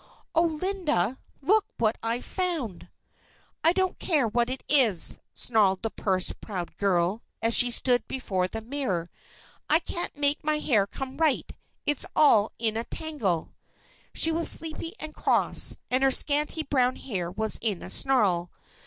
"Oh, 0.33 0.41
Linda! 0.45 1.19
Look 1.43 1.67
what 1.77 1.95
I've 2.01 2.25
found!" 2.25 2.89
"I 3.63 3.71
don't 3.71 3.99
care 3.99 4.27
what 4.27 4.49
it 4.49 4.63
is!" 4.67 5.19
snarled 5.31 5.83
the 5.83 5.91
purse 5.91 6.33
proud 6.41 6.75
girl, 6.77 7.21
as 7.39 7.53
she 7.53 7.69
stood 7.69 8.07
before 8.07 8.47
the 8.47 8.61
mirror. 8.61 9.11
"I 9.69 9.77
can't 9.77 10.17
make 10.17 10.43
my 10.43 10.57
hair 10.57 10.87
come 10.87 11.17
right. 11.17 11.55
It's 11.85 12.07
all 12.15 12.51
in 12.57 12.77
a 12.77 12.83
tangle." 12.85 13.53
She 14.11 14.31
was 14.31 14.49
sleepy 14.49 14.93
and 14.99 15.13
cross, 15.13 15.77
and 15.91 16.01
her 16.01 16.09
scanty 16.09 16.63
brown 16.63 16.95
hair 16.95 17.29
was 17.29 17.59
in 17.61 17.83
a 17.83 17.91
snarl. 17.91 18.49